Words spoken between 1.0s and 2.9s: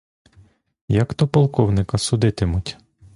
то полковника судитимуть?